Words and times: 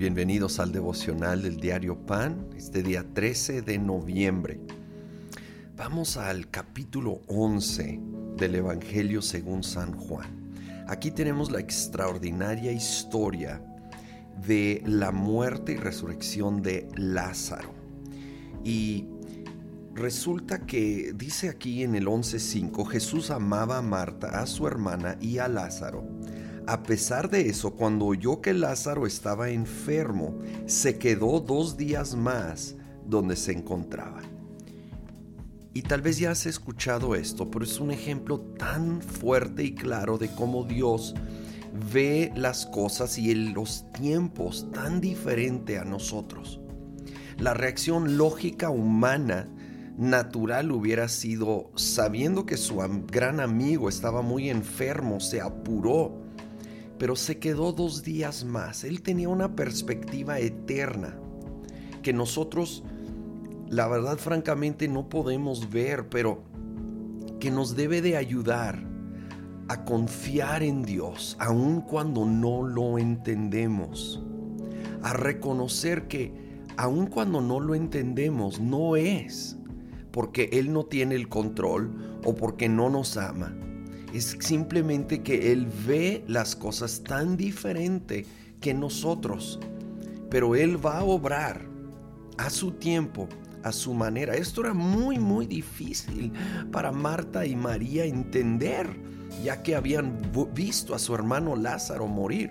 Bienvenidos 0.00 0.60
al 0.60 0.72
devocional 0.72 1.42
del 1.42 1.60
diario 1.60 2.06
Pan, 2.06 2.48
este 2.56 2.82
día 2.82 3.04
13 3.12 3.60
de 3.60 3.76
noviembre. 3.76 4.58
Vamos 5.76 6.16
al 6.16 6.48
capítulo 6.48 7.20
11 7.26 8.00
del 8.38 8.54
Evangelio 8.54 9.20
según 9.20 9.62
San 9.62 9.92
Juan. 9.92 10.54
Aquí 10.88 11.10
tenemos 11.10 11.50
la 11.50 11.60
extraordinaria 11.60 12.72
historia 12.72 13.62
de 14.46 14.82
la 14.86 15.12
muerte 15.12 15.72
y 15.72 15.76
resurrección 15.76 16.62
de 16.62 16.88
Lázaro. 16.96 17.74
Y 18.64 19.06
resulta 19.92 20.60
que 20.60 21.12
dice 21.14 21.50
aquí 21.50 21.82
en 21.82 21.94
el 21.94 22.06
11.5, 22.06 22.86
Jesús 22.86 23.30
amaba 23.30 23.76
a 23.76 23.82
Marta, 23.82 24.40
a 24.40 24.46
su 24.46 24.66
hermana 24.66 25.18
y 25.20 25.36
a 25.36 25.48
Lázaro. 25.48 26.02
A 26.70 26.84
pesar 26.84 27.28
de 27.28 27.48
eso, 27.48 27.72
cuando 27.72 28.04
oyó 28.04 28.40
que 28.40 28.54
Lázaro 28.54 29.04
estaba 29.04 29.50
enfermo, 29.50 30.38
se 30.66 31.00
quedó 31.00 31.40
dos 31.40 31.76
días 31.76 32.14
más 32.14 32.76
donde 33.04 33.34
se 33.34 33.50
encontraba. 33.50 34.20
Y 35.74 35.82
tal 35.82 36.00
vez 36.00 36.20
ya 36.20 36.30
has 36.30 36.46
escuchado 36.46 37.16
esto, 37.16 37.50
pero 37.50 37.64
es 37.64 37.80
un 37.80 37.90
ejemplo 37.90 38.38
tan 38.56 39.02
fuerte 39.02 39.64
y 39.64 39.74
claro 39.74 40.16
de 40.16 40.32
cómo 40.32 40.62
Dios 40.62 41.16
ve 41.92 42.32
las 42.36 42.66
cosas 42.66 43.18
y 43.18 43.34
los 43.34 43.90
tiempos 43.90 44.70
tan 44.72 45.00
diferente 45.00 45.76
a 45.76 45.84
nosotros. 45.84 46.60
La 47.36 47.52
reacción 47.52 48.16
lógica 48.16 48.70
humana 48.70 49.48
natural 49.98 50.70
hubiera 50.70 51.08
sido, 51.08 51.72
sabiendo 51.74 52.46
que 52.46 52.56
su 52.56 52.76
gran 53.08 53.40
amigo 53.40 53.88
estaba 53.88 54.22
muy 54.22 54.50
enfermo, 54.50 55.18
se 55.18 55.40
apuró 55.40 56.19
pero 57.00 57.16
se 57.16 57.38
quedó 57.38 57.72
dos 57.72 58.02
días 58.02 58.44
más. 58.44 58.84
Él 58.84 59.00
tenía 59.00 59.30
una 59.30 59.56
perspectiva 59.56 60.38
eterna 60.38 61.18
que 62.02 62.12
nosotros, 62.12 62.84
la 63.70 63.88
verdad 63.88 64.18
francamente, 64.18 64.86
no 64.86 65.08
podemos 65.08 65.70
ver, 65.70 66.10
pero 66.10 66.42
que 67.40 67.50
nos 67.50 67.74
debe 67.74 68.02
de 68.02 68.18
ayudar 68.18 68.84
a 69.68 69.82
confiar 69.86 70.62
en 70.62 70.82
Dios, 70.82 71.38
aun 71.40 71.80
cuando 71.80 72.26
no 72.26 72.62
lo 72.64 72.98
entendemos, 72.98 74.22
a 75.02 75.14
reconocer 75.14 76.06
que 76.06 76.34
aun 76.76 77.06
cuando 77.06 77.40
no 77.40 77.60
lo 77.60 77.74
entendemos, 77.74 78.60
no 78.60 78.96
es 78.96 79.56
porque 80.10 80.50
Él 80.52 80.70
no 80.70 80.84
tiene 80.84 81.14
el 81.14 81.30
control 81.30 82.20
o 82.26 82.34
porque 82.34 82.68
no 82.68 82.90
nos 82.90 83.16
ama 83.16 83.56
es 84.12 84.36
simplemente 84.40 85.22
que 85.22 85.52
Él 85.52 85.68
ve 85.86 86.24
las 86.26 86.56
cosas 86.56 87.02
tan 87.02 87.36
diferente 87.36 88.26
que 88.60 88.74
nosotros. 88.74 89.60
Pero 90.30 90.54
Él 90.54 90.84
va 90.84 90.98
a 90.98 91.04
obrar 91.04 91.62
a 92.38 92.50
su 92.50 92.72
tiempo, 92.72 93.28
a 93.62 93.72
su 93.72 93.94
manera. 93.94 94.34
Esto 94.34 94.62
era 94.62 94.74
muy, 94.74 95.18
muy 95.18 95.46
difícil 95.46 96.32
para 96.72 96.92
Marta 96.92 97.46
y 97.46 97.54
María 97.54 98.04
entender, 98.04 98.88
ya 99.44 99.62
que 99.62 99.74
habían 99.76 100.18
visto 100.54 100.94
a 100.94 100.98
su 100.98 101.14
hermano 101.14 101.56
Lázaro 101.56 102.06
morir. 102.06 102.50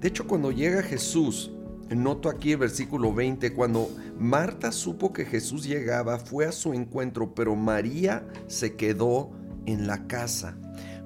De 0.00 0.08
hecho, 0.08 0.26
cuando 0.26 0.52
llega 0.52 0.82
Jesús, 0.82 1.50
noto 1.90 2.28
aquí 2.28 2.52
el 2.52 2.58
versículo 2.58 3.12
20, 3.12 3.52
cuando 3.54 3.90
Marta 4.18 4.72
supo 4.72 5.12
que 5.12 5.24
Jesús 5.24 5.64
llegaba, 5.64 6.18
fue 6.18 6.46
a 6.46 6.52
su 6.52 6.72
encuentro, 6.74 7.34
pero 7.34 7.56
María 7.56 8.26
se 8.46 8.76
quedó 8.76 9.30
en 9.72 9.86
la 9.86 10.06
casa. 10.06 10.56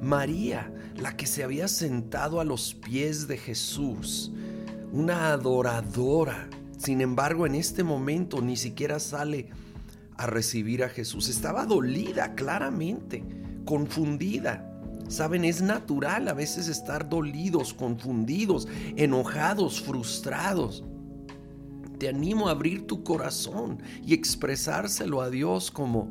María, 0.00 0.72
la 0.96 1.16
que 1.16 1.26
se 1.26 1.42
había 1.42 1.68
sentado 1.68 2.40
a 2.40 2.44
los 2.44 2.74
pies 2.74 3.26
de 3.26 3.36
Jesús, 3.36 4.32
una 4.92 5.32
adoradora. 5.32 6.48
Sin 6.78 7.00
embargo, 7.00 7.46
en 7.46 7.54
este 7.54 7.82
momento 7.82 8.40
ni 8.40 8.56
siquiera 8.56 8.98
sale 9.00 9.48
a 10.16 10.26
recibir 10.26 10.84
a 10.84 10.88
Jesús. 10.88 11.28
Estaba 11.28 11.66
dolida 11.66 12.34
claramente, 12.34 13.24
confundida. 13.64 14.68
Saben, 15.08 15.44
es 15.44 15.60
natural 15.60 16.28
a 16.28 16.34
veces 16.34 16.68
estar 16.68 17.08
dolidos, 17.08 17.74
confundidos, 17.74 18.68
enojados, 18.96 19.80
frustrados. 19.80 20.84
Te 21.98 22.08
animo 22.08 22.48
a 22.48 22.52
abrir 22.52 22.86
tu 22.86 23.04
corazón 23.04 23.82
y 24.04 24.14
expresárselo 24.14 25.20
a 25.20 25.30
Dios 25.30 25.70
como 25.70 26.08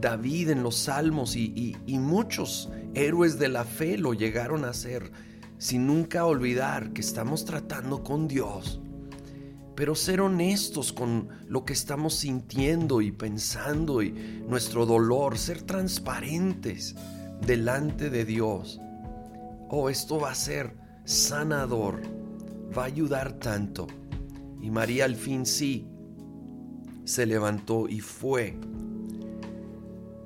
David 0.00 0.50
en 0.50 0.62
los 0.62 0.76
salmos 0.76 1.34
y, 1.34 1.76
muchos 1.88 2.70
héroes 2.94 3.38
de 3.38 3.48
la 3.48 3.64
fe 3.64 3.98
lo 3.98 4.14
llegaron 4.14 4.64
a 4.64 4.70
hacer 4.70 5.10
sin 5.58 5.86
nunca 5.86 6.24
olvidar 6.24 6.92
que 6.92 7.00
estamos 7.00 7.44
tratando 7.44 8.04
con 8.04 8.28
Dios. 8.28 8.80
Pero 9.74 9.94
ser 9.94 10.20
honestos 10.20 10.92
con 10.92 11.28
lo 11.46 11.64
que 11.64 11.72
estamos 11.72 12.14
sintiendo 12.14 13.00
y 13.00 13.12
pensando 13.12 14.02
y 14.02 14.12
nuestro 14.48 14.86
dolor, 14.86 15.36
ser 15.36 15.62
transparentes 15.62 16.94
delante 17.44 18.10
de 18.10 18.24
Dios. 18.24 18.80
Oh, 19.68 19.88
esto 19.88 20.18
va 20.20 20.30
a 20.30 20.34
ser 20.34 20.76
sanador, 21.04 22.02
va 22.76 22.82
a 22.82 22.86
ayudar 22.86 23.34
tanto. 23.34 23.86
Y 24.60 24.70
María 24.70 25.04
al 25.04 25.16
fin 25.16 25.44
sí 25.46 25.86
se 27.04 27.26
levantó 27.26 27.88
y 27.88 28.00
fue 28.00 28.58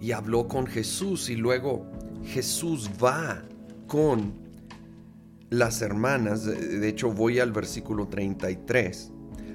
y 0.02 0.10
habló 0.10 0.48
con 0.48 0.66
Jesús 0.66 1.30
y 1.30 1.36
luego 1.36 1.86
Jesús 2.24 2.90
va 3.02 3.44
con 3.86 4.34
las 5.48 5.80
hermanas, 5.80 6.44
de 6.44 6.88
hecho 6.88 7.12
voy 7.12 7.38
al 7.38 7.52
versículo 7.52 8.08
33. 8.08 9.12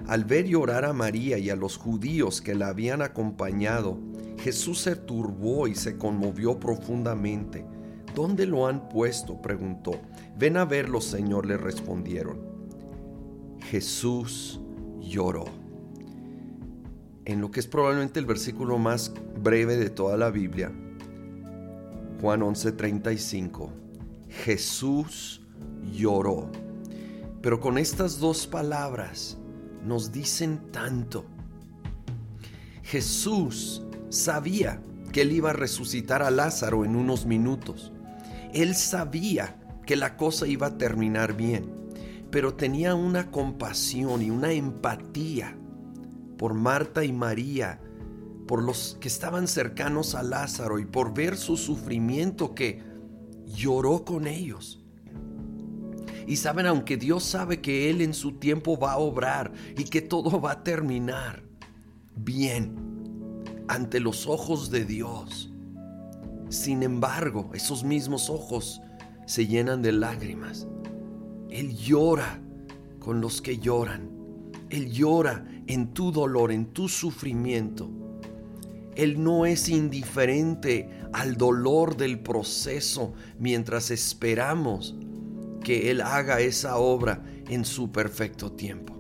Al 0.08 0.24
ver 0.24 0.46
llorar 0.46 0.86
a 0.86 0.94
María 0.94 1.38
y 1.38 1.50
a 1.50 1.58
los 1.58 1.76
judíos 1.76 2.40
que 2.40 2.56
la 2.56 2.70
habían 2.70 3.02
acompañado, 3.02 4.00
Jesús 4.40 4.80
se 4.80 4.96
turbó 4.96 5.68
y 5.68 5.76
se 5.76 5.98
conmovió 5.98 6.58
profundamente. 6.58 7.66
¿Dónde 8.16 8.46
lo 8.46 8.68
han 8.68 8.88
puesto? 8.88 9.42
preguntó. 9.42 10.00
Ven 10.38 10.56
a 10.56 10.64
verlo, 10.64 11.02
Señor, 11.02 11.46
le 11.46 11.58
respondieron. 11.58 12.40
Jesús 13.70 14.62
lloró 15.02 15.67
en 17.28 17.42
lo 17.42 17.52
que 17.52 17.60
es 17.60 17.68
probablemente 17.68 18.22
el 18.22 18.26
versículo 18.26 18.78
más 18.78 19.12
breve 19.44 19.76
de 19.76 19.90
toda 19.90 20.16
la 20.16 20.30
Biblia, 20.30 20.72
Juan 22.22 22.42
11:35, 22.42 23.70
Jesús 24.30 25.42
lloró. 25.92 26.50
Pero 27.42 27.60
con 27.60 27.78
estas 27.78 28.20
dos 28.20 28.48
palabras 28.48 29.38
nos 29.86 30.14
dicen 30.14 30.72
tanto. 30.72 31.26
Jesús 32.82 33.84
sabía 34.08 34.82
que 35.12 35.22
él 35.24 35.34
iba 35.34 35.50
a 35.50 35.54
resucitar 35.54 36.24
a 36.24 36.32
Lázaro 36.32 36.86
en 36.86 36.96
unos 36.96 37.26
minutos. 37.26 37.92
Él 38.54 38.74
sabía 38.74 39.60
que 39.86 39.98
la 39.98 40.16
cosa 40.16 40.48
iba 40.48 40.68
a 40.68 40.78
terminar 40.78 41.36
bien, 41.36 41.70
pero 42.32 42.54
tenía 42.54 42.96
una 42.96 43.32
compasión 43.32 44.22
y 44.22 44.30
una 44.30 44.54
empatía 44.54 45.58
por 46.38 46.54
Marta 46.54 47.04
y 47.04 47.12
María, 47.12 47.82
por 48.48 48.64
los 48.64 48.98
que 49.00 49.08
estaban 49.08 49.48
cercanos 49.48 50.16
a 50.16 50.24
Lázaro 50.24 50.80
y 50.80 50.86
por 50.86 51.14
ver 51.14 51.38
su 51.38 51.58
sufrimiento 51.58 52.56
que 52.56 52.82
lloró 53.46 54.06
con 54.06 54.28
ellos. 54.28 54.84
Y 56.26 56.36
saben, 56.38 56.66
aunque 56.66 56.98
Dios 56.98 57.24
sabe 57.24 57.62
que 57.62 57.90
Él 57.90 58.02
en 58.02 58.14
su 58.14 58.34
tiempo 58.34 58.78
va 58.78 58.94
a 58.94 58.98
obrar 58.98 59.54
y 59.78 59.86
que 59.86 60.02
todo 60.02 60.42
va 60.42 60.52
a 60.52 60.64
terminar 60.64 61.44
bien 62.16 62.76
ante 63.68 64.00
los 64.00 64.28
ojos 64.28 64.70
de 64.70 64.86
Dios, 64.86 65.52
sin 66.50 66.84
embargo, 66.84 67.50
esos 67.54 67.84
mismos 67.84 68.30
ojos 68.30 68.82
se 69.26 69.48
llenan 69.48 69.82
de 69.82 69.92
lágrimas. 69.92 70.68
Él 71.50 71.76
llora 71.76 72.42
con 73.00 73.20
los 73.20 73.42
que 73.42 73.58
lloran. 73.58 74.10
Él 74.70 74.92
llora 74.92 75.46
en 75.68 75.94
tu 75.94 76.12
dolor, 76.12 76.52
en 76.52 76.68
tu 76.68 76.88
sufrimiento. 76.90 77.90
Él 78.96 79.22
no 79.24 79.46
es 79.46 79.70
indiferente 79.70 80.90
al 81.14 81.36
dolor 81.36 81.98
del 81.98 82.20
proceso 82.20 83.14
mientras 83.38 83.92
esperamos 83.92 84.96
que 85.64 85.92
Él 85.92 86.02
haga 86.02 86.40
esa 86.40 86.78
obra 86.78 87.24
en 87.48 87.64
su 87.64 87.92
perfecto 87.92 88.52
tiempo. 88.52 88.96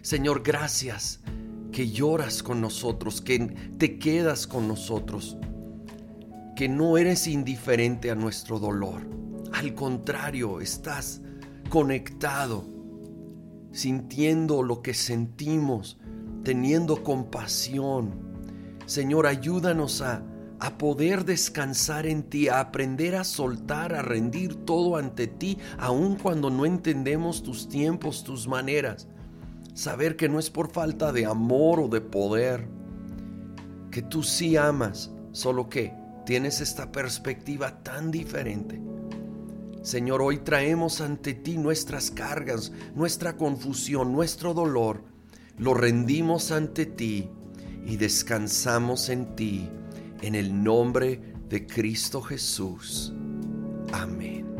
Señor, 0.00 0.42
gracias 0.42 1.20
que 1.72 1.90
lloras 1.90 2.42
con 2.42 2.60
nosotros, 2.60 3.20
que 3.20 3.38
te 3.76 3.98
quedas 3.98 4.46
con 4.46 4.66
nosotros, 4.66 5.36
que 6.54 6.68
no 6.68 6.96
eres 6.96 7.26
indiferente 7.26 8.10
a 8.10 8.14
nuestro 8.14 8.58
dolor. 8.58 9.02
Al 9.52 9.74
contrario, 9.74 10.60
estás 10.60 11.20
conectado 11.68 12.75
sintiendo 13.76 14.62
lo 14.62 14.80
que 14.80 14.94
sentimos, 14.94 15.98
teniendo 16.44 17.02
compasión. 17.02 18.14
Señor, 18.86 19.26
ayúdanos 19.26 20.00
a, 20.00 20.22
a 20.58 20.78
poder 20.78 21.26
descansar 21.26 22.06
en 22.06 22.22
ti, 22.22 22.48
a 22.48 22.60
aprender 22.60 23.14
a 23.16 23.22
soltar, 23.22 23.92
a 23.92 24.00
rendir 24.00 24.54
todo 24.64 24.96
ante 24.96 25.26
ti, 25.26 25.58
aun 25.76 26.16
cuando 26.16 26.48
no 26.48 26.64
entendemos 26.64 27.42
tus 27.42 27.68
tiempos, 27.68 28.24
tus 28.24 28.48
maneras. 28.48 29.08
Saber 29.74 30.16
que 30.16 30.30
no 30.30 30.38
es 30.38 30.48
por 30.48 30.72
falta 30.72 31.12
de 31.12 31.26
amor 31.26 31.80
o 31.80 31.88
de 31.88 32.00
poder, 32.00 32.66
que 33.90 34.00
tú 34.00 34.22
sí 34.22 34.56
amas, 34.56 35.12
solo 35.32 35.68
que 35.68 35.92
tienes 36.24 36.62
esta 36.62 36.90
perspectiva 36.90 37.82
tan 37.82 38.10
diferente. 38.10 38.85
Señor, 39.86 40.20
hoy 40.20 40.38
traemos 40.38 41.00
ante 41.00 41.32
ti 41.32 41.58
nuestras 41.58 42.10
cargas, 42.10 42.72
nuestra 42.96 43.36
confusión, 43.36 44.12
nuestro 44.12 44.52
dolor. 44.52 45.04
Lo 45.58 45.74
rendimos 45.74 46.50
ante 46.50 46.86
ti 46.86 47.28
y 47.86 47.96
descansamos 47.96 49.10
en 49.10 49.36
ti 49.36 49.70
en 50.22 50.34
el 50.34 50.64
nombre 50.64 51.20
de 51.48 51.68
Cristo 51.68 52.20
Jesús. 52.20 53.14
Amén. 53.92 54.55